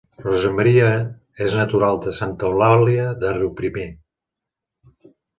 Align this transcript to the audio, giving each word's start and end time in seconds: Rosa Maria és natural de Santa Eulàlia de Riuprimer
Rosa 0.25 0.51
Maria 0.59 0.85
és 1.47 1.57
natural 1.59 1.99
de 2.05 2.13
Santa 2.21 2.47
Eulàlia 2.47 3.11
de 3.25 3.35
Riuprimer 3.35 3.85